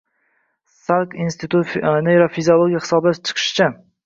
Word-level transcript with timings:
Salk 0.87 1.13
instituti 1.25 1.83
neyrofiziologlarining 2.09 2.85
hisoblab 2.89 3.23
chiqishicha 3.31 3.71